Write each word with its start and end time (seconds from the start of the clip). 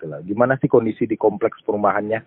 gitu 0.00 0.08
lah. 0.08 0.24
Gimana 0.24 0.56
sih 0.56 0.72
kondisi 0.72 1.04
di 1.04 1.20
kompleks 1.20 1.60
perumahannya? 1.60 2.24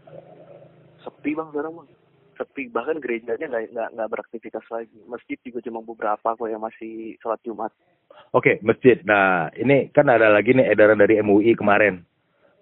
Sepi 1.02 1.34
bang 1.34 1.50
sekarang 1.50 1.74
bang. 1.82 1.90
Sepi 2.38 2.70
bahkan 2.70 3.02
gerejanya 3.02 3.50
nggak 3.50 3.74
nggak 3.74 3.90
nggak 3.98 4.12
beraktivitas 4.14 4.66
lagi. 4.70 4.94
Masjid 5.10 5.42
juga 5.42 5.66
cuma 5.66 5.82
beberapa 5.82 6.38
kok 6.38 6.46
yang 6.50 6.62
masih 6.62 7.18
sholat 7.18 7.42
Jumat. 7.42 7.74
Oke, 8.30 8.62
masjid. 8.62 9.02
Nah, 9.02 9.50
ini 9.58 9.90
kan 9.90 10.06
ada 10.06 10.30
lagi 10.30 10.54
nih 10.54 10.70
edaran 10.70 11.02
dari 11.02 11.18
MUI 11.18 11.58
kemarin. 11.58 12.06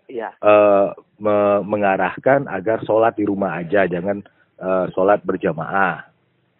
Iya. 0.07 0.36
eh 0.43 0.88
me- 1.23 1.64
mengarahkan 1.64 2.43
agar 2.52 2.84
sholat 2.84 3.16
di 3.16 3.23
rumah 3.23 3.59
aja, 3.59 3.88
jangan 3.88 4.23
eh, 4.59 4.86
sholat 4.96 5.23
berjamaah. 5.23 6.07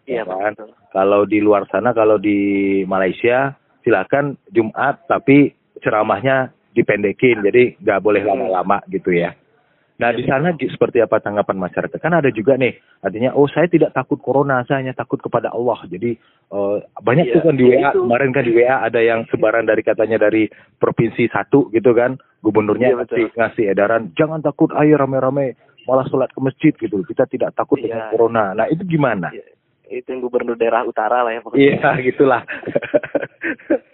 Iya 0.08 0.24
Ya 0.24 0.28
kan? 0.28 0.52
betul. 0.56 0.70
Kalau 0.92 1.20
di 1.24 1.40
luar 1.40 1.64
sana, 1.72 1.92
kalau 1.96 2.16
di 2.20 2.80
Malaysia, 2.84 3.56
silakan 3.84 4.36
Jumat, 4.52 5.04
tapi 5.08 5.52
ceramahnya 5.80 6.52
dipendekin, 6.72 7.44
jadi 7.44 7.76
nggak 7.78 8.00
boleh 8.00 8.22
lama-lama 8.24 8.80
gitu 8.88 9.12
ya. 9.12 9.36
Nah 10.00 10.10
di 10.10 10.26
sana 10.26 10.50
seperti 10.56 10.98
apa 10.98 11.22
tanggapan 11.22 11.62
masyarakat? 11.62 11.94
Kan 12.02 12.16
ada 12.16 12.26
juga 12.34 12.58
nih, 12.58 12.74
artinya 13.04 13.38
oh 13.38 13.46
saya 13.46 13.70
tidak 13.70 13.94
takut 13.94 14.18
corona, 14.18 14.64
saya 14.66 14.82
hanya 14.82 14.96
takut 14.98 15.22
kepada 15.22 15.52
Allah. 15.54 15.78
Jadi 15.86 16.16
eh, 16.50 16.76
banyak 16.98 17.30
Iya, 17.30 17.34
tuh 17.38 17.42
kan 17.46 17.54
di 17.54 17.64
ya 17.70 17.76
WA 17.78 17.90
itu. 17.94 18.00
kemarin 18.02 18.30
kan 18.34 18.42
di 18.42 18.52
WA 18.56 18.76
ada 18.82 18.98
yang 18.98 19.20
sebaran 19.30 19.62
dari 19.62 19.82
katanya 19.86 20.18
dari 20.18 20.50
provinsi 20.80 21.30
satu 21.30 21.70
gitu 21.70 21.94
kan, 21.94 22.18
gubernurnya 22.42 22.98
betul. 22.98 22.98
ngasih, 22.98 23.24
ngasih 23.38 23.64
edaran 23.70 24.10
jangan 24.18 24.42
takut 24.42 24.74
ayo 24.74 24.98
rame-rame 24.98 25.54
malah 25.86 26.06
sholat 26.10 26.34
ke 26.34 26.40
masjid 26.42 26.72
gitu. 26.74 26.98
Kita 27.06 27.28
tidak 27.30 27.54
takut 27.54 27.78
dengan 27.78 28.06
Iya. 28.06 28.10
corona. 28.10 28.44
Nah 28.58 28.66
itu 28.66 28.82
gimana? 28.82 29.30
Iya. 29.30 29.44
Itu 30.02 30.08
yang 30.08 30.24
gubernur 30.24 30.56
daerah 30.56 30.82
utara 30.88 31.20
lah 31.22 31.30
ya 31.30 31.44
pokoknya. 31.44 31.78
Iya 31.78 31.90
gitulah. 32.00 32.42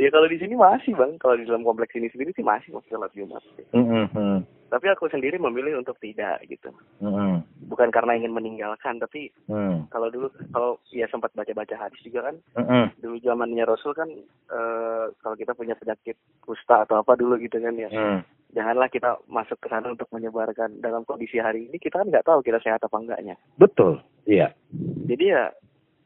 Iya 0.00 0.08
kalau 0.08 0.32
di 0.32 0.40
sini 0.40 0.56
masih 0.56 0.96
bang. 0.96 1.20
Kalau 1.20 1.36
di 1.36 1.44
dalam 1.44 1.60
kompleks 1.60 1.92
ini 1.92 2.08
sendiri 2.08 2.32
sih 2.32 2.40
masih 2.40 2.72
masih 2.72 2.88
sholat 2.88 3.12
Jumat. 3.12 3.44
Mm-mm, 3.76 4.40
Tapi 4.72 4.86
aku 4.88 5.12
sendiri 5.12 5.36
memilih 5.36 5.76
untuk 5.76 6.00
tidak 6.00 6.40
gitu. 6.48 6.72
mm-mm, 7.04 7.44
Bukan 7.68 7.92
karena 7.92 8.16
ingin 8.16 8.32
meninggalkan, 8.32 8.96
tapi 8.96 9.28
mm, 9.44 9.92
kalau 9.92 10.08
dulu 10.08 10.32
kalau 10.56 10.80
ya 10.88 11.04
sempat 11.12 11.36
baca-baca 11.36 11.76
hadis 11.76 12.00
juga 12.00 12.32
kan 12.32 12.36
mm-mm. 12.56 12.96
dulu 13.04 13.20
zamannya 13.20 13.68
Rasul 13.68 13.92
kan 13.92 14.08
eh, 14.48 15.04
kalau 15.20 15.36
kita 15.36 15.52
punya 15.52 15.76
penyakit 15.76 16.16
kusta 16.40 16.88
atau 16.88 17.04
apa 17.04 17.12
dulu 17.20 17.36
gitu 17.36 17.60
kan 17.60 17.76
ya 17.76 17.92
Mm. 17.92 18.24
janganlah 18.56 18.88
kita 18.88 19.20
masuk 19.28 19.60
ke 19.60 19.68
sana 19.68 19.92
untuk 19.92 20.08
menyebarkan 20.10 20.80
dalam 20.80 21.04
kondisi 21.04 21.38
hari 21.38 21.68
ini 21.68 21.76
kita 21.76 22.00
kan 22.00 22.08
nggak 22.08 22.26
tahu 22.26 22.40
kita 22.40 22.58
sehat 22.58 22.80
apa 22.80 22.96
enggaknya 22.96 23.36
Betul. 23.60 24.00
Iya. 24.26 24.50
jadi 25.06 25.24
ya 25.28 25.42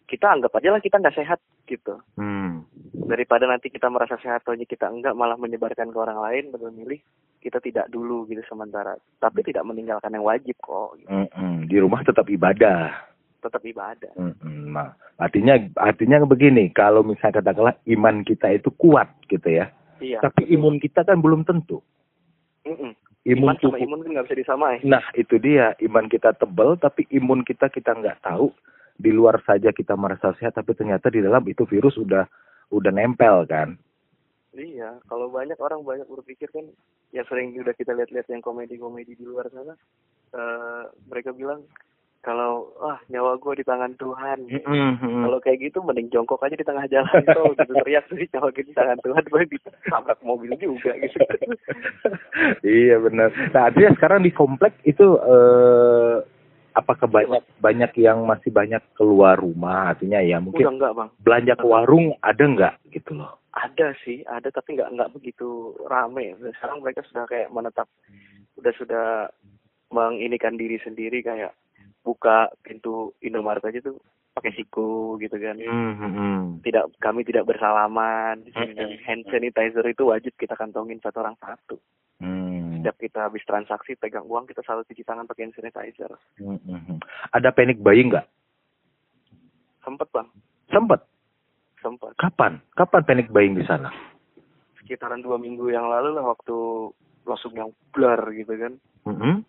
kita 0.05 0.27
anggap 0.28 0.52
aja 0.56 0.69
lah 0.69 0.80
kita 0.84 1.00
nggak 1.00 1.16
sehat 1.16 1.41
gitu 1.64 1.97
Hmm. 2.20 2.64
daripada 3.08 3.48
nanti 3.48 3.72
kita 3.72 3.88
merasa 3.88 4.20
sehat 4.20 4.44
atau 4.44 4.52
kita 4.56 4.88
enggak 4.88 5.16
malah 5.16 5.36
menyebarkan 5.41 5.91
ke 5.91 5.98
orang 5.98 6.20
lain 6.20 6.52
memilih 6.52 7.00
kita 7.41 7.61
tidak 7.61 7.88
dulu 7.92 8.24
gitu 8.28 8.41
sementara 8.48 8.96
tapi 9.20 9.44
tidak 9.44 9.64
meninggalkan 9.69 10.12
yang 10.12 10.24
wajib 10.24 10.56
kok 10.64 10.96
gitu. 10.96 11.08
Mm-mm. 11.12 11.69
Di 11.69 11.77
rumah 11.80 12.00
tetap 12.05 12.24
ibadah. 12.28 13.12
tetap 13.44 13.61
ibadah 13.61 14.08
Mm-mm. 14.16 14.72
Nah, 14.72 14.96
artinya 15.20 15.61
artinya 15.77 16.24
begini, 16.24 16.72
kalau 16.72 17.05
misalnya 17.05 17.44
katakanlah 17.44 17.77
iman 17.92 18.24
kita 18.24 18.48
itu 18.56 18.72
kuat 18.80 19.12
gitu 19.28 19.44
ya, 19.52 19.68
iya 20.00 20.16
tapi 20.24 20.48
imun 20.48 20.80
kita 20.80 21.05
kan 21.05 21.20
belum 21.20 21.44
tentu. 21.44 21.84
Mm-mm. 22.64 22.96
Imun 23.28 23.52
iman 23.52 23.56
sama 23.61 23.77
imun 23.80 24.00
kan 24.05 24.11
nggak 24.16 24.27
bisa 24.28 24.41
disamain 24.41 24.80
Nah 24.84 25.05
itu 25.12 25.36
dia 25.36 25.77
iman 25.84 26.08
kita 26.08 26.33
tebal, 26.36 26.80
tapi 26.80 27.05
imun 27.12 27.44
kita 27.44 27.68
kita 27.68 27.92
nggak 27.92 28.24
tahu. 28.24 28.48
Di 28.95 29.11
luar 29.11 29.42
saja 29.42 29.75
kita 29.75 29.98
merasa 29.98 30.31
sehat, 30.39 30.55
tapi 30.55 30.73
ternyata 30.78 31.11
di 31.11 31.19
dalam 31.19 31.42
itu 31.50 31.67
virus 31.67 31.98
udah 31.98 32.25
udah 32.70 32.92
nempel 32.95 33.45
kan. 33.47 33.75
Iya, 34.55 35.03
kalau 35.11 35.34
banyak 35.34 35.59
orang 35.59 35.83
banyak 35.83 36.06
berpikir 36.06 36.47
kan, 36.55 36.62
ya 37.11 37.27
sering 37.27 37.59
udah 37.59 37.75
kita 37.75 37.91
lihat-lihat 37.91 38.30
yang 38.30 38.39
komedi-komedi 38.39 39.18
di 39.18 39.27
luar 39.27 39.51
sana, 39.51 39.74
eh 40.30 40.85
mereka 41.11 41.35
bilang 41.35 41.67
kalau 42.24 42.73
ah 42.80 42.96
nyawa 43.13 43.36
gue 43.36 43.61
di 43.61 43.64
tangan 43.68 43.92
Tuhan. 44.01 44.48
Mm-mm. 44.48 45.29
Kalau 45.29 45.39
kayak 45.45 45.61
gitu 45.61 45.85
mending 45.85 46.08
jongkok 46.08 46.41
aja 46.41 46.57
di 46.57 46.64
tengah 46.64 46.89
jalan 46.89 47.20
tuh, 47.29 47.52
gitu 47.61 47.73
teriak 47.85 48.08
sih 48.08 48.24
nyawa 48.33 48.48
gue 48.48 48.64
di 48.64 48.74
tangan 48.74 48.98
Tuhan, 49.05 49.24
gue 49.29 49.42
ditabrak 49.52 50.20
mobil 50.24 50.57
juga 50.57 50.97
gitu. 50.97 51.20
iya 52.80 52.97
benar. 52.97 53.29
Nah 53.52 53.63
artinya 53.68 53.92
sekarang 54.01 54.24
di 54.24 54.33
komplek 54.33 54.73
itu 54.89 55.20
eh, 55.20 56.17
apakah 56.74 57.07
banyak 57.07 57.42
banyak 57.62 57.92
yang 58.02 58.27
masih 58.27 58.51
banyak 58.51 58.83
keluar 58.98 59.39
rumah? 59.39 59.95
Artinya 59.95 60.18
ya 60.20 60.42
Udah 60.42 60.45
mungkin 60.51 60.67
enggak 60.77 60.92
bang, 60.92 61.08
belanja 61.23 61.55
ke 61.57 61.67
warung 61.67 62.07
ada 62.20 62.45
nggak 62.45 62.74
gitu 62.92 63.12
loh? 63.17 63.39
ada 63.55 63.95
sih, 64.02 64.27
ada 64.27 64.51
tapi 64.51 64.74
nggak 64.74 64.90
nggak 64.98 65.12
begitu 65.14 65.79
rame. 65.86 66.35
Sekarang 66.58 66.83
mereka 66.83 67.07
sudah 67.07 67.24
kayak 67.30 67.55
menetap, 67.55 67.86
udah 68.58 68.73
sudah 68.74 69.07
menginikan 69.95 70.58
diri 70.58 70.83
sendiri 70.83 71.23
kayak 71.23 71.55
buka 72.02 72.51
pintu 72.67 73.14
Indomaret 73.23 73.62
aja 73.62 73.79
tuh 73.79 74.02
pakai 74.35 74.51
siku 74.58 75.14
gitu 75.23 75.39
kan. 75.39 75.55
Hmm, 75.62 76.58
tidak 76.67 76.91
kami 76.98 77.23
tidak 77.23 77.46
bersalaman 77.46 78.42
dan 78.51 78.98
hand 79.06 79.23
sanitizer 79.30 79.86
itu 79.86 80.11
wajib 80.11 80.35
kita 80.35 80.58
kantongin 80.58 80.98
satu 80.98 81.23
orang 81.23 81.39
satu 81.39 81.79
Hmm. 82.23 82.64
Setiap 82.84 83.00
kita 83.00 83.18
habis 83.24 83.40
transaksi 83.42 83.96
pegang 83.96 84.28
uang 84.28 84.45
kita 84.45 84.61
selalu 84.61 84.84
cuci 84.84 85.02
tangan 85.02 85.24
pakai 85.24 85.48
hand 85.48 85.56
sanitizer 85.56 86.12
Hmm, 86.36 86.61
hmm, 86.61 86.80
hmm. 86.84 86.98
Ada 87.33 87.48
panic 87.48 87.80
buying 87.80 88.12
nggak? 88.12 88.28
sempet 89.80 90.08
bang 90.11 90.28
Sempet. 90.67 91.00
sempet 91.78 92.12
Kapan? 92.17 92.61
Kapan 92.73 93.02
panic 93.02 93.28
buying 93.28 93.56
di 93.56 93.64
sana? 93.64 93.89
sekitaran 94.77 95.24
dua 95.24 95.40
minggu 95.40 95.73
yang 95.73 95.89
lalu 95.89 96.12
lah 96.12 96.28
waktu 96.28 96.56
langsung 97.24 97.56
yang 97.56 97.73
blur 97.89 98.20
gitu 98.30 98.52
kan 98.52 98.77
Hmm, 99.05 99.40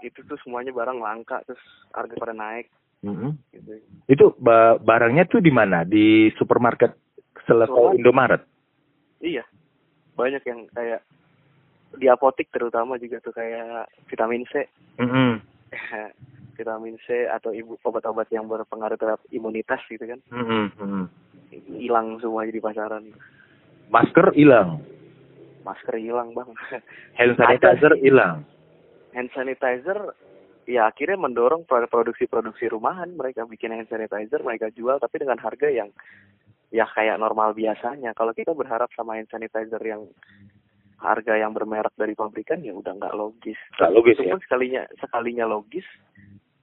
itu 0.00 0.22
tuh 0.22 0.38
semuanya 0.42 0.70
barang 0.70 0.98
langka 0.98 1.38
terus 1.42 1.62
harga 1.90 2.14
pada 2.14 2.30
naik 2.30 2.66
hmm, 3.02 3.14
hmm. 3.14 3.32
gitu 3.52 3.70
Itu 4.06 4.34
ba- 4.36 4.74
barangnya 4.76 5.26
tuh 5.26 5.38
di 5.38 5.50
mana? 5.50 5.82
Di 5.82 6.30
supermarket 6.34 6.94
selevel. 7.42 7.94
Indomaret. 7.94 8.42
iya 9.18 9.46
banyak 10.14 10.42
yang 10.42 10.66
kayak 10.68 11.02
di 11.96 12.06
apotik 12.06 12.52
terutama 12.52 13.00
juga 13.00 13.20
tuh 13.20 13.32
kayak 13.32 13.88
vitamin 14.08 14.44
C. 14.48 14.68
Hmm, 15.00 15.40
vitamin 16.58 16.96
C 17.04 17.28
atau 17.28 17.52
ibu 17.52 17.76
obat-obat 17.84 18.28
yang 18.32 18.48
berpengaruh 18.48 18.96
terhadap 18.96 19.20
imunitas 19.32 19.80
gitu 19.88 20.04
kan. 20.04 20.20
Hmm, 20.32 20.46
hmm, 20.46 20.68
hmm. 20.80 21.06
hilang 21.76 22.16
semua 22.20 22.48
di 22.48 22.60
pasaran. 22.60 23.12
Masker 23.86 24.34
hilang, 24.34 24.82
masker 25.62 25.96
hilang 25.98 26.34
bang. 26.34 26.50
Hand 27.18 27.34
sanitizer 27.38 27.92
hilang. 27.98 28.46
hand 29.16 29.32
sanitizer 29.32 30.12
ya 30.68 30.92
akhirnya 30.92 31.16
mendorong 31.16 31.64
pro- 31.64 31.88
produksi-produksi 31.88 32.68
rumahan. 32.68 33.16
Mereka 33.16 33.48
bikin 33.48 33.72
hand 33.72 33.88
sanitizer 33.88 34.44
mereka 34.44 34.68
jual 34.74 35.00
tapi 35.00 35.24
dengan 35.24 35.40
harga 35.40 35.72
yang 35.72 35.88
ya 36.68 36.84
kayak 36.84 37.16
normal 37.16 37.54
biasanya. 37.56 38.12
Kalau 38.12 38.36
kita 38.36 38.52
berharap 38.52 38.90
sama 38.92 39.16
hand 39.16 39.30
sanitizer 39.32 39.80
yang 39.80 40.04
harga 40.96 41.36
yang 41.36 41.52
bermerek 41.52 41.92
dari 41.94 42.16
pabrikan 42.16 42.64
ya 42.64 42.72
udah 42.72 42.96
nggak 42.96 43.14
logis 43.14 43.58
Nggak 43.76 43.92
logis, 43.92 44.16
itu 44.16 44.22
ya? 44.24 44.32
pun 44.32 44.40
sekalinya 44.42 44.82
sekalinya 44.96 45.44
logis 45.44 45.86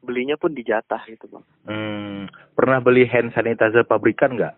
belinya 0.04 0.36
pun 0.36 0.52
dijatah 0.52 1.02
gitu 1.08 1.26
bang 1.30 1.46
Hmm, 1.64 2.28
pernah 2.58 2.84
beli 2.84 3.08
hand 3.08 3.32
sanitizer 3.32 3.86
pabrikan 3.86 4.36
nggak? 4.36 4.56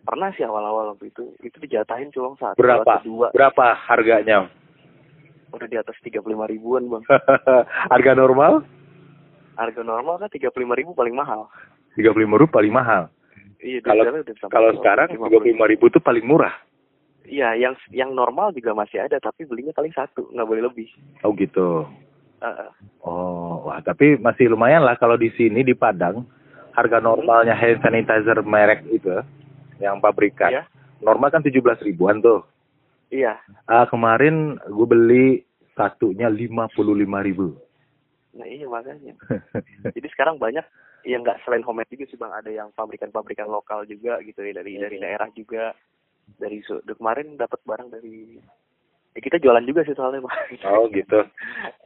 pernah 0.00 0.32
sih 0.34 0.42
awal-awal 0.42 0.96
waktu 0.96 1.12
itu 1.12 1.34
itu 1.40 1.56
dijatahin 1.60 2.10
cuma 2.10 2.34
satu 2.36 2.58
Berapa? 2.58 2.98
atau 2.98 3.04
dua 3.04 3.26
Berapa 3.32 3.74
harganya? 3.76 4.48
udah 5.50 5.66
di 5.66 5.76
atas 5.76 5.98
tiga 6.04 6.22
puluh 6.22 6.38
lima 6.38 6.46
ribuan 6.46 6.86
bang 6.86 7.02
Harga 7.92 8.12
normal 8.14 8.62
harga 9.58 9.82
normal 9.82 10.16
kan 10.22 10.30
tiga 10.30 10.48
puluh 10.54 10.64
lima 10.68 10.78
ribu 10.78 10.94
paling 10.94 11.12
mahal 11.12 11.50
tiga 11.98 12.14
puluh 12.14 12.24
lima 12.28 12.38
paling 12.46 12.72
mahal. 12.72 13.10
iya 13.60 13.82
Kalau 13.82 14.06
kalau 14.48 14.70
sekarang 14.78 15.10
50. 15.10 15.16
tiga 15.20 15.36
puluh 15.36 15.50
lima 15.52 15.66
ribu 15.68 15.84
tuh 15.90 16.00
paling 16.00 16.22
murah. 16.24 16.54
Iya, 17.30 17.54
yang 17.54 17.74
yang 17.94 18.10
normal 18.10 18.50
juga 18.50 18.74
masih 18.74 19.06
ada, 19.06 19.22
tapi 19.22 19.46
belinya 19.46 19.70
paling 19.70 19.94
satu, 19.94 20.26
nggak 20.34 20.48
boleh 20.50 20.62
lebih. 20.66 20.90
Oh 21.22 21.30
gitu. 21.38 21.86
Uh, 22.42 22.72
Oh, 23.04 23.68
wah 23.68 23.78
tapi 23.84 24.16
masih 24.16 24.48
lumayan 24.50 24.82
lah 24.82 24.96
kalau 24.96 25.14
di 25.14 25.28
sini 25.38 25.60
di 25.62 25.76
Padang 25.76 26.24
harga 26.72 26.98
normalnya 26.98 27.52
hand 27.52 27.80
sanitizer 27.84 28.40
merek 28.42 28.80
itu 28.88 29.12
yang 29.76 30.00
pabrikan 30.00 30.48
Iya. 30.52 30.62
normal 31.04 31.28
kan 31.32 31.44
tujuh 31.44 31.60
belas 31.60 31.80
ribuan 31.84 32.20
tuh. 32.20 32.40
iya, 33.12 33.36
Ah 33.68 33.84
kemarin 33.90 34.56
gue 34.56 34.86
beli 34.88 35.26
satunya 35.76 36.28
lima 36.32 36.68
puluh 36.72 36.96
lima 36.96 37.20
ribu. 37.20 37.56
nah 38.32 38.46
iya 38.46 38.64
makanya. 38.64 39.12
Jadi 39.96 40.08
sekarang 40.14 40.38
banyak 40.40 40.62
yang 41.04 41.20
nggak 41.24 41.40
selain 41.44 41.64
homemade 41.64 41.90
juga 41.92 42.04
sih 42.08 42.16
bang, 42.20 42.32
ada 42.32 42.50
yang 42.52 42.68
pabrikan-pabrikan 42.72 43.48
lokal 43.50 43.84
juga 43.84 44.20
gitu 44.24 44.40
ya 44.44 44.52
dari 44.56 44.80
dari 44.80 44.96
daerah 44.96 45.28
juga. 45.32 45.72
Dari 46.38 46.62
kemarin 46.84 47.34
dapat 47.40 47.60
barang 47.66 47.88
dari 47.90 48.38
Ya, 49.10 49.18
kita 49.26 49.42
jualan 49.42 49.66
juga 49.66 49.82
sih 49.82 49.90
soalnya 49.98 50.22
Pak. 50.22 50.62
Oh 50.70 50.86
gitu. 50.86 51.18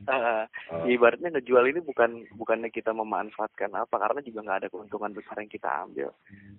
Eh, 0.04 0.44
Oh. 0.72 0.84
ibaratnya 0.88 1.28
ngejual 1.28 1.64
ini 1.68 1.80
bukan 1.84 2.24
bukannya 2.40 2.72
kita 2.72 2.92
memanfaatkan 2.96 3.68
apa 3.76 3.96
karena 4.00 4.20
juga 4.24 4.40
nggak 4.44 4.58
ada 4.64 4.68
keuntungan 4.72 5.12
besar 5.12 5.36
yang 5.36 5.52
kita 5.52 5.68
ambil 5.84 6.08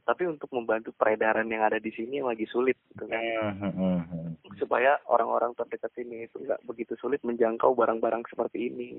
tapi 0.06 0.30
untuk 0.30 0.46
membantu 0.54 0.94
peredaran 0.94 1.50
yang 1.50 1.66
ada 1.66 1.82
di 1.82 1.90
sini 1.90 2.22
yang 2.22 2.30
lagi 2.30 2.46
sulit 2.46 2.78
gitu 2.94 3.10
kan 3.10 3.18
Hmm, 3.18 3.74
hmm, 3.74 4.00
hmm. 4.06 4.30
supaya 4.62 5.02
orang-orang 5.10 5.58
terdekat 5.58 5.90
sini 5.98 6.30
itu 6.30 6.38
nggak 6.38 6.62
begitu 6.70 6.94
sulit 7.02 7.18
menjangkau 7.26 7.74
barang-barang 7.74 8.30
seperti 8.30 8.70
ini 8.70 8.90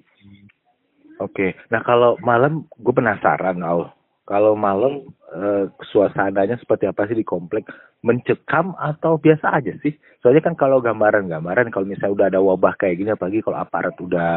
Oke, 1.23 1.57
nah 1.73 1.81
kalau 1.81 2.21
malam 2.21 2.69
gue 2.77 2.93
penasaran, 2.93 3.63
Al. 3.65 3.89
Kalau 4.27 4.59
malam 4.59 5.07
eh, 5.31 5.71
suasananya 5.95 6.59
seperti 6.59 6.91
apa 6.91 7.07
sih 7.07 7.15
di 7.15 7.23
komplek? 7.23 7.71
Mencekam 8.03 8.75
atau 8.75 9.23
biasa 9.23 9.63
aja 9.63 9.73
sih? 9.81 9.95
Soalnya 10.19 10.43
kan 10.51 10.59
kalau 10.59 10.83
gambaran-gambaran, 10.83 11.71
kalau 11.71 11.87
misalnya 11.87 12.15
udah 12.15 12.27
ada 12.35 12.41
wabah 12.43 12.75
kayak 12.75 12.99
gini, 12.99 13.11
apalagi 13.15 13.39
kalau 13.47 13.63
aparat 13.63 13.95
udah 14.03 14.35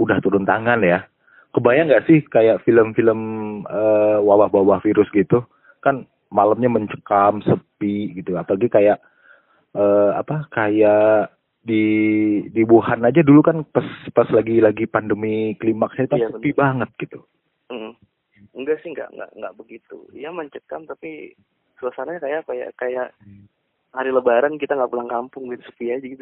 udah 0.00 0.16
turun 0.24 0.48
tangan 0.48 0.80
ya, 0.80 1.04
kebayang 1.52 1.92
nggak 1.92 2.08
sih 2.08 2.24
kayak 2.32 2.64
film-film 2.64 3.20
eh, 3.68 4.18
wabah-wabah 4.24 4.80
virus 4.80 5.12
gitu? 5.12 5.44
Kan 5.84 6.08
malamnya 6.32 6.72
mencekam, 6.72 7.44
sepi 7.44 8.16
gitu. 8.16 8.40
Apalagi 8.40 8.72
kayak 8.72 8.98
eh, 9.76 10.10
apa? 10.16 10.48
Kayak 10.48 11.36
di 11.60 11.84
di 12.48 12.62
Wuhan 12.64 13.04
aja 13.04 13.20
dulu 13.20 13.44
kan 13.44 13.60
pas 13.68 13.84
pas 14.16 14.28
lagi 14.32 14.64
lagi 14.64 14.88
pandemi 14.88 15.52
klimaksnya 15.60 16.08
itu 16.08 16.16
Iya, 16.16 16.28
sepi 16.32 16.50
banget 16.56 16.88
gitu. 16.96 17.20
Mm. 17.68 17.92
Enggak 18.58 18.82
sih 18.82 18.90
nggak 18.90 19.14
nggak 19.14 19.30
nggak 19.38 19.56
begitu 19.56 20.02
ya 20.10 20.34
mencekam 20.34 20.82
tapi 20.84 21.32
suasananya 21.78 22.20
kayak 22.20 22.42
ya 22.50 22.68
kayak 22.74 23.08
hari 23.88 24.12
lebaran 24.12 24.60
kita 24.60 24.76
nggak 24.76 24.92
pulang 24.92 25.08
kampung 25.08 25.48
gitu 25.48 25.64
sepi 25.72 25.96
aja 25.96 26.04
gitu 26.04 26.20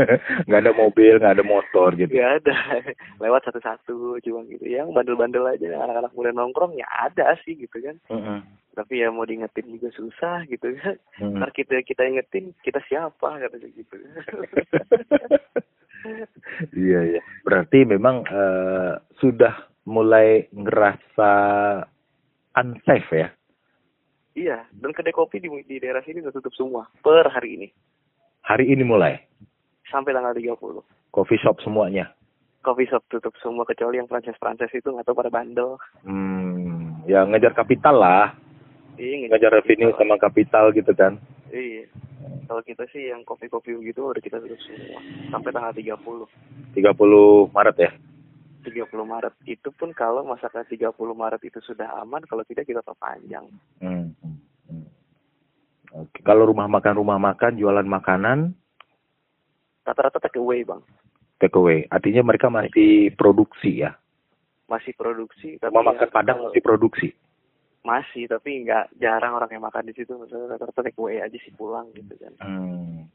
nggak 0.50 0.60
ada 0.66 0.72
mobil, 0.74 1.22
nggak 1.22 1.34
ada 1.38 1.46
motor 1.46 1.94
gitu. 1.94 2.10
nggak 2.10 2.32
ada 2.42 2.56
lewat 3.22 3.46
satu-satu 3.46 4.18
cuma 4.26 4.42
gitu 4.50 4.66
yang 4.66 4.90
bandel-bandel 4.90 5.46
aja 5.46 5.70
anak-anak 5.86 6.12
muda 6.18 6.34
nongkrong 6.34 6.74
ya 6.74 6.86
ada 6.98 7.38
sih 7.46 7.54
gitu 7.54 7.78
kan 7.78 7.96
Mm-mm. 8.10 8.42
tapi 8.74 9.06
ya 9.06 9.14
mau 9.14 9.22
diingetin 9.22 9.70
juga 9.70 9.88
susah 9.94 10.42
gitu 10.50 10.74
kan 10.82 10.98
Mm. 11.16 11.40
ntar 11.40 11.48
kita 11.56 11.80
kita 11.80 12.04
ingetin 12.04 12.52
kita 12.60 12.76
siapa 12.84 13.40
katanya 13.40 13.68
gitu 13.72 13.96
Iya 16.76 17.00
iya. 17.02 17.22
Berarti 17.42 17.82
memang 17.82 18.22
eh, 18.30 18.94
sudah 19.18 19.65
mulai 19.86 20.50
ngerasa 20.50 21.32
unsafe 22.52 23.16
ya. 23.16 23.28
iya 24.34 24.58
dan 24.72 24.90
kedai 24.90 25.12
kopi 25.12 25.38
di, 25.38 25.48
di 25.62 25.76
daerah 25.78 26.02
sini 26.02 26.20
udah 26.20 26.34
tutup 26.34 26.52
semua 26.52 26.84
per 27.00 27.26
hari 27.28 27.56
ini 27.56 27.68
Hari 28.42 28.62
ini 28.64 28.82
mulai 28.82 29.18
sampai 29.86 30.10
tanggal 30.10 30.30
30 30.30 30.54
coffee 31.10 31.38
shop 31.38 31.58
semuanya. 31.60 32.10
coffee 32.60 32.86
shop 32.86 33.02
tutup 33.06 33.34
semua 33.38 33.62
kecuali 33.62 33.96
yang 33.96 34.06
franchise-franchise 34.06 34.74
itu 34.74 34.86
nggak 34.86 35.02
tahu 35.04 35.16
pada 35.16 35.30
bandel 35.30 35.78
Hmm, 36.02 37.02
ya 37.06 37.22
ngejar 37.22 37.54
kapital 37.54 37.94
lah, 37.96 38.34
iya 38.96 39.26
ngejar 39.26 39.50
revenue 39.52 39.94
sama 39.94 40.14
kapital 40.16 40.70
gitu 40.70 40.90
kan. 40.92 41.14
iya 41.48 41.86
kalau 42.46 42.62
kita 42.62 42.86
sih 42.90 43.10
yang 43.10 43.22
kopi-kopi 43.22 43.74
gitu 43.82 44.10
udah 44.10 44.18
kita 44.18 44.38
tutup 44.38 44.58
semua 44.62 44.98
sampai 45.30 45.50
tanggal 45.50 45.70
30 45.70 45.94
30 46.74 47.54
Maret 47.54 47.76
ya. 47.78 47.90
30 48.66 48.82
Maret 49.04 49.34
itu 49.44 49.68
pun 49.70 49.90
kalau 49.90 50.22
masakan 50.22 50.62
30 50.62 50.90
Maret 51.12 51.42
itu 51.42 51.58
sudah 51.60 51.86
aman 51.96 52.22
kalau 52.22 52.42
tidak 52.42 52.64
kita 52.64 52.80
perpanjang 52.80 53.46
Hmm. 53.78 54.10
hmm, 54.16 54.36
hmm. 54.66 54.86
Oke, 55.96 56.18
kalau 56.20 56.44
rumah 56.44 56.66
makan 56.66 56.94
rumah 56.96 57.16
makan 57.16 57.54
jualan 57.54 57.84
makanan 57.84 58.52
rata-rata 59.82 60.18
take 60.18 60.36
away 60.36 60.60
bang 60.60 60.82
take 61.36 61.54
away, 61.54 61.84
artinya 61.88 62.24
mereka 62.24 62.48
masih 62.48 63.12
produksi 63.12 63.80
ya. 63.80 63.94
masih 64.66 64.90
produksi 64.92 65.54
tapi 65.56 65.70
Rumah 65.70 65.84
ya 65.84 65.88
makan 65.94 66.08
Padang 66.10 66.36
kalau- 66.36 66.50
masih 66.50 66.58
produksi. 66.60 67.08
masih 67.80 68.26
tapi 68.26 68.66
nggak 68.66 68.98
jarang 68.98 69.30
orang 69.32 69.46
yang 69.48 69.62
makan 69.62 69.86
di 69.86 69.94
situ 69.94 70.10
rata-rata 70.18 70.82
take 70.82 70.98
away 70.98 71.22
aja 71.22 71.38
sih 71.38 71.54
pulang 71.54 71.86
gitu 71.92 72.12
kan 72.16 72.34
Hmm. 72.40 73.06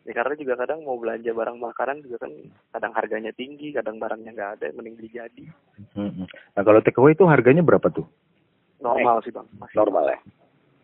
Ya 0.00 0.12
karena 0.12 0.32
juga 0.34 0.54
kadang 0.56 0.80
mau 0.80 0.96
belanja 0.96 1.28
barang 1.28 1.56
makanan 1.56 2.00
juga 2.00 2.24
kan 2.24 2.32
kadang 2.70 2.92
harganya 2.92 3.30
tinggi 3.30 3.70
kadang 3.70 3.96
barangnya 3.96 4.30
nggak 4.30 4.52
ada 4.56 4.66
mending 4.72 4.94
beli 4.94 5.10
jadi 5.10 5.44
Hmm. 5.90 6.28
Nah 6.52 6.60
kalau 6.60 6.78
take 6.78 6.96
away 6.96 7.12
itu 7.12 7.24
harganya 7.24 7.60
berapa 7.60 7.88
tuh? 7.88 8.04
normal 8.78 9.20
sih 9.20 9.28
bang 9.28 9.44
masih 9.54 9.76
Normal 9.76 10.04
ya. 10.08 10.18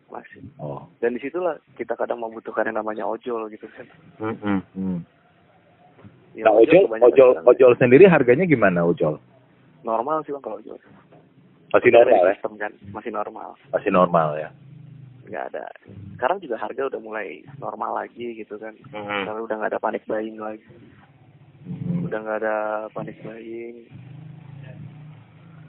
masih 0.07 0.41
Oh. 0.55 0.85
dan 0.97 1.11
di 1.11 1.19
situlah 1.19 1.57
kita 1.73 1.93
kadang 1.93 2.17
membutuhkan 2.17 2.63
yang 2.63 2.77
namanya 2.77 3.03
ojol 3.03 3.45
gitu 3.47 3.65
kan 3.69 3.85
Hmm, 4.15 4.35
hmm, 4.35 4.61
hmm. 4.71 4.99
Ya, 6.31 6.45
Nah 6.45 6.53
ojol, 6.53 6.85
ojol, 6.87 7.29
sekarang 7.33 7.45
ojol 7.47 7.71
sendiri 7.75 8.05
harganya 8.05 8.45
gimana 8.45 8.81
ojol? 8.81 9.17
normal 9.81 10.21
sih 10.21 10.31
bang 10.31 10.41
kalau 10.41 10.57
ojol 10.57 10.77
Masih 11.67 11.89
normal 11.89 12.21
ya? 12.21 12.33
sistem 12.33 12.53
kan 12.55 12.71
masih 12.87 13.11
normal 13.11 13.49
Masih 13.69 13.89
normal 13.89 14.29
ya. 14.35 14.49
Nggak 15.27 15.45
ada 15.49 15.65
sekarang 16.13 16.39
juga 16.39 16.55
harga 16.55 16.87
udah 16.87 16.97
mulai 16.97 17.27
normal 17.57 17.91
lagi 17.97 18.33
gitu 18.35 18.55
kan 18.55 18.73
Hmm. 18.89 19.23
Karena 19.23 19.39
udah 19.39 19.55
nggak 19.55 19.71
ada 19.71 19.81
panik 19.81 20.03
buying 20.03 20.37
lagi 20.37 20.63
Hmm. 21.63 22.03
udah 22.03 22.17
nggak 22.17 22.39
ada 22.41 22.55
panik 22.89 23.19
buying 23.19 23.85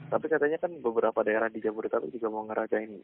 tapi 0.09 0.25
katanya 0.25 0.57
kan 0.57 0.73
beberapa 0.75 1.21
daerah 1.21 1.47
di 1.47 1.59
Jabodetabek 1.59 2.09
juga 2.09 2.27
mau 2.27 2.41
ngerajain 2.43 2.97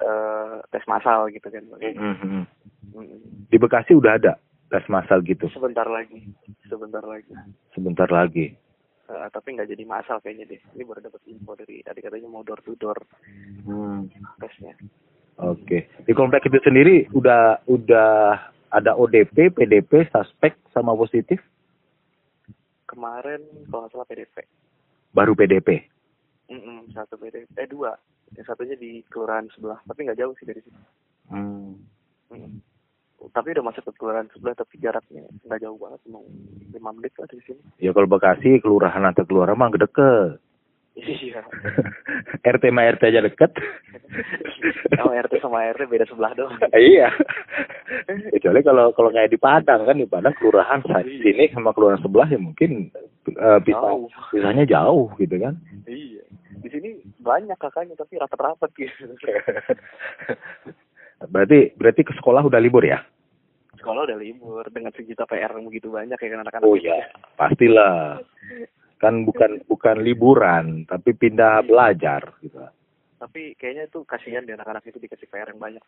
eh, 0.00 0.54
tes 0.68 0.82
massal 0.84 1.30
gitu 1.30 1.46
kan 1.46 1.62
Bang. 1.68 1.78
Hmm, 1.94 2.16
hmm. 2.18 2.44
Mm. 2.90 3.18
Di 3.46 3.56
Bekasi 3.56 3.94
udah 3.94 4.16
ada 4.16 4.32
tes 4.66 4.82
massal 4.88 5.22
gitu. 5.22 5.46
sebentar 5.48 5.86
lagi 5.86 6.18
sebentar 6.66 7.00
lagi 7.00 7.30
Sebentar 7.70 8.10
lagi. 8.10 8.58
Eh, 9.06 9.28
tapi 9.30 9.54
nggak 9.54 9.70
jadi 9.70 9.84
massal 9.86 10.18
kayaknya 10.18 10.50
deh 10.50 10.60
ini 10.74 10.82
baru 10.82 11.00
dapat 11.00 11.22
info 11.24 11.54
dari 11.54 11.78
tadi 11.80 12.02
katanya 12.02 12.26
mau 12.26 12.42
door 12.42 12.58
to 12.60 12.74
door 12.74 12.98
Hmm. 13.62 14.10
tesnya 14.36 14.74
Oke. 15.64 15.88
Di 16.06 16.12
komplek 16.14 16.46
itu 16.46 16.58
sendiri 16.62 17.08
udah 17.12 17.62
udah 17.66 18.10
ada 18.68 18.92
ODP, 18.94 19.52
PDP, 19.56 20.06
suspek 20.12 20.54
sama 20.72 20.92
positif, 20.92 21.40
kemarin 22.88 23.44
kalau 23.68 23.84
nggak 23.84 23.92
salah 23.92 24.08
PDP 24.08 24.36
baru 25.12 25.32
PDP. 25.36 25.84
Mm-mm, 26.48 26.88
satu 26.96 27.20
PDP 27.20 27.52
eh 27.60 27.68
dua 27.68 27.92
yang 28.32 28.44
satunya 28.48 28.76
di 28.76 29.04
kelurahan 29.12 29.44
sebelah 29.52 29.76
tapi 29.84 30.08
nggak 30.08 30.16
jauh 30.16 30.32
sih 30.40 30.48
dari 30.48 30.64
sini 30.64 30.80
Hmm. 31.28 31.76
Mm. 32.32 32.64
tapi 33.36 33.52
udah 33.52 33.60
masuk 33.68 33.84
ke 33.84 34.00
kelurahan 34.00 34.24
sebelah 34.32 34.56
tapi 34.56 34.80
jaraknya 34.80 35.28
nggak 35.44 35.60
jauh 35.60 35.76
banget 35.76 36.00
mau 36.08 36.24
lima 36.72 36.90
menit 36.96 37.12
lah 37.20 37.28
dari 37.28 37.44
sini 37.44 37.60
Ya 37.76 37.92
kalau 37.92 38.08
Bekasi 38.08 38.64
kelurahan 38.64 39.04
atau 39.04 39.28
kelurahan 39.28 39.52
mah 39.52 39.68
deket. 39.68 40.40
Iya 41.08 41.40
RT 42.54 42.64
sama 42.64 42.84
RT 42.86 43.02
aja 43.04 43.20
deket. 43.20 43.50
kalau 44.96 45.12
RT 45.12 45.34
sama 45.38 45.58
RT 45.68 45.80
beda 45.86 46.04
sebelah 46.04 46.32
doang 46.32 46.56
iya. 46.74 47.08
Kecuali 48.30 48.60
kalau 48.60 48.92
kalau 48.92 49.08
kayak 49.08 49.28
di 49.28 49.36
Padang 49.36 49.82
kan 49.82 49.96
di 49.96 50.04
Padang 50.04 50.34
kelurahan 50.34 50.80
Iya. 50.84 51.04
sini 51.20 51.44
sama 51.50 51.72
kelurahan 51.72 51.98
sebelah 51.98 52.26
ya 52.26 52.36
mungkin 52.36 52.92
eh, 53.26 53.58
bisa 53.60 53.78
Jauh. 53.78 54.08
bisanya 54.30 54.64
jauh 54.64 55.08
gitu 55.16 55.36
kan. 55.36 55.56
iya 55.84 56.22
di 56.58 56.68
sini 56.68 56.90
banyak 57.18 57.54
kakaknya 57.54 57.94
tapi 57.94 58.18
rapat-rapat 58.18 58.66
gitu 58.74 59.06
berarti 61.28 61.74
berarti 61.74 62.02
ke 62.02 62.12
sekolah 62.14 62.42
udah 62.42 62.58
libur 62.58 62.82
ya? 62.82 62.98
sekolah 63.74 64.04
udah 64.04 64.18
libur 64.18 64.66
dengan 64.68 64.90
sejuta 64.90 65.22
PR 65.24 65.54
yang 65.54 65.70
begitu 65.70 65.86
banyak 65.88 66.18
ya 66.18 66.28
kan 66.28 66.42
anak-anak 66.42 66.66
Oh 66.66 66.74
iya, 66.74 66.98
pastilah. 67.36 68.18
Kan 68.98 69.22
bukan 69.22 69.62
bukan 69.64 70.02
liburan, 70.02 70.82
tapi 70.84 71.14
pindah 71.14 71.62
belajar 71.62 72.34
gitu. 72.40 72.58
tapi 73.16 73.54
kayaknya 73.54 73.86
itu 73.86 74.02
kasihan 74.02 74.42
deh 74.42 74.54
anak-anak 74.54 74.82
itu 74.84 74.98
dikasih 74.98 75.26
PR 75.26 75.50
yang 75.50 75.58
banyak 75.58 75.82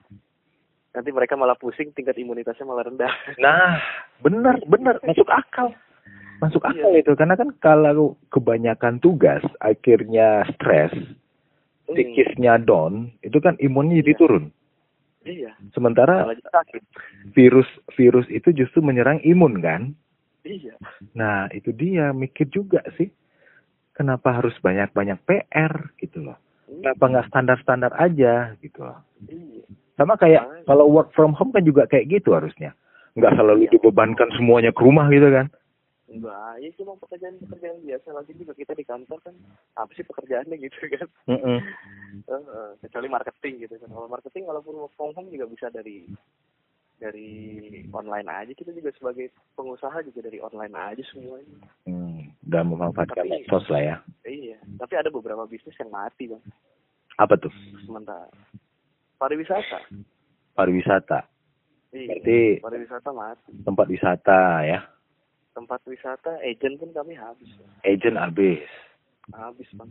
nanti 0.90 1.11
mereka 1.11 1.35
malah 1.35 1.55
pusing 1.55 1.90
tingkat 1.90 2.19
imunitasnya 2.19 2.67
malah 2.67 2.83
rendah 2.83 3.07
Nah, 3.38 3.79
benar 4.19 4.59
benar 4.64 4.99
masuk 5.00 5.26
akal. 5.26 5.71
Masuk 6.38 6.59
Iya. 6.64 6.83
akal 6.83 6.93
itu 6.97 7.12
karena 7.14 7.35
kan 7.35 7.55
kalau 7.57 8.19
kebanyakan 8.29 8.99
tugas 8.99 9.43
akhirnya 9.59 10.43
stres, 10.50 10.90
Hmm, 11.87 11.95
psikisnya 11.95 12.59
down, 12.59 13.11
itu 13.21 13.38
kan 13.38 13.55
imunnya 13.59 13.99
jadi 13.99 14.11
Iya. 14.11 14.19
turun. 14.19 14.45
iya 15.23 15.50
Sementara 15.71 16.26
virus 17.31 17.67
virus 17.93 18.26
itu 18.26 18.50
justru 18.50 18.79
menyerang 18.81 19.23
imun 19.23 19.59
kan? 19.59 19.95
Iya 20.43 20.75
Nah, 21.13 21.49
itu 21.51 21.73
dia 21.73 22.13
mikir 22.13 22.49
juga 22.49 22.81
sih. 22.97 23.11
Kenapa 23.93 24.33
harus 24.33 24.57
banyak-banyak 24.59 25.19
PR 25.25 25.93
gitu 26.01 26.25
loh. 26.25 26.39
Kenapa 26.65 27.05
nggak 27.05 27.29
standar-standar 27.29 27.93
aja 27.95 28.55
gitu 28.59 28.81
loh. 28.81 29.01
iya 29.29 29.65
Sama 29.95 30.17
kayak 30.17 30.41
Makanya. 30.49 30.65
kalau 30.65 30.87
work 30.89 31.13
from 31.13 31.37
home 31.37 31.53
kan 31.53 31.61
juga 31.61 31.85
kayak 31.85 32.09
gitu 32.09 32.33
harusnya. 32.33 32.73
Nggak 33.13 33.37
selalu 33.37 33.67
Iya. 33.67 33.71
dibebankan 33.75 34.29
semuanya 34.33 34.73
ke 34.73 34.81
rumah 34.81 35.09
gitu 35.09 35.29
kan. 35.29 35.49
enggak 36.11 36.59
ya 36.59 36.71
cuma 36.75 36.99
pekerjaan-pekerjaan 36.99 37.87
biasa 37.87 38.11
lagi 38.11 38.35
juga 38.35 38.51
kita 38.51 38.75
di 38.75 38.83
kantor 38.83 39.23
kan 39.23 39.31
apa 39.79 39.95
sih 39.95 40.03
pekerjaannya 40.03 40.59
gitu 40.59 40.91
kan 40.91 41.07
Mm-mm. 41.31 41.63
Heeh, 42.27 42.69
kecuali 42.83 43.07
marketing 43.07 43.63
gitu 43.63 43.79
kan 43.79 43.87
kalau 43.87 44.11
marketing 44.11 44.43
walaupun 44.43 44.75
work 44.75 44.91
from 44.99 45.15
home 45.15 45.31
juga 45.31 45.47
bisa 45.47 45.71
dari 45.71 46.11
dari 47.00 47.33
online 47.90 48.28
aja 48.28 48.52
kita 48.52 48.71
juga 48.71 48.92
sebagai 48.92 49.26
pengusaha 49.54 50.04
juga 50.04 50.21
dari 50.23 50.37
online 50.38 50.75
aja 50.76 51.02
semuanya 51.09 51.57
Hmm, 51.83 52.28
udah 52.45 52.62
memanfaatkan 52.62 53.25
Tapi- 53.25 53.33
medsos 53.40 53.64
lah 53.66 53.80
ya. 53.80 53.97
iya 54.23 54.61
tapi 54.76 54.95
ada 54.95 55.09
beberapa 55.09 55.42
bisnis 55.45 55.73
yang 55.75 55.88
mati 55.88 56.28
bang 56.28 56.45
Apa 57.16 57.35
tuh? 57.35 57.52
sementara 57.83 58.28
pariwisata 59.16 59.80
Pariwisata. 60.52 61.25
iya 61.90 62.14
Berarti- 62.14 62.61
pariwisata 62.61 63.11
mati 63.11 63.50
Tempat 63.61 63.87
wisata 63.88 64.40
ya. 64.62 64.80
tempat 65.50 65.80
wisata 65.83 66.37
agent 66.40 66.76
pun 66.76 66.92
kami 66.92 67.12
habis 67.12 67.49
Bang. 67.57 67.73
Agent 67.83 68.16
habis. 68.16 68.62
habis 69.30 69.69
bang 69.73 69.90